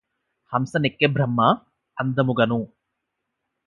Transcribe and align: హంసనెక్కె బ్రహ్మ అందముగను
హంసనెక్కె 0.53 1.07
బ్రహ్మ 1.07 1.39
అందముగను 1.97 2.59